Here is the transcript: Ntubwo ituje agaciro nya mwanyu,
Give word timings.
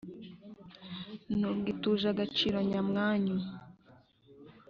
Ntubwo 1.37 1.65
ituje 1.73 2.05
agaciro 2.13 2.57
nya 2.69 2.81
mwanyu, 2.89 3.37